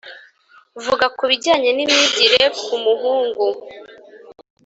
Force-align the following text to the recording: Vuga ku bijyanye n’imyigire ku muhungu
Vuga 0.85 1.05
ku 1.17 1.23
bijyanye 1.29 1.69
n’imyigire 1.73 2.41
ku 2.63 2.75
muhungu 2.83 3.45